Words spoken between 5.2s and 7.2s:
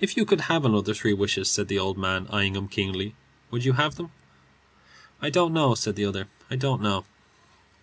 "I don't know," said the other. "I don't know."